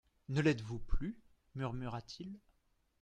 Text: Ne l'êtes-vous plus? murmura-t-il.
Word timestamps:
Ne 0.29 0.41
l'êtes-vous 0.41 0.79
plus? 0.79 1.15
murmura-t-il. 1.53 2.39